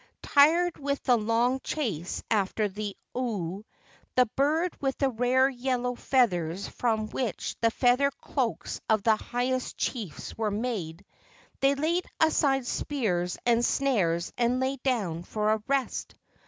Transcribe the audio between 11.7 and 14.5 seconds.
laid aside spears and snares